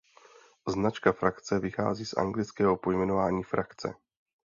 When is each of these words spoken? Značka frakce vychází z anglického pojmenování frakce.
Značka 0.67 1.11
frakce 1.13 1.59
vychází 1.59 2.05
z 2.05 2.13
anglického 2.17 2.77
pojmenování 2.77 3.43
frakce. 3.43 3.93